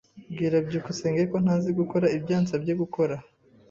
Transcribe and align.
Bwira 0.31 0.57
byukusenge 0.67 1.23
ko 1.31 1.37
ntazi 1.43 1.69
gukora 1.79 2.05
ibyo 2.15 2.31
yansabye 2.35 2.73
gukora. 2.81 3.15